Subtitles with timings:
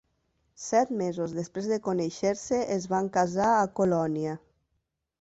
[0.67, 4.39] Set mesos després de conèixer-se, es van casar a Colònia.